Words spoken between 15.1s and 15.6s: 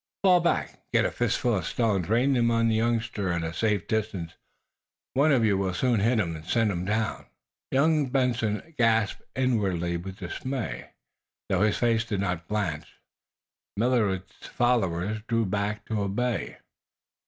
drew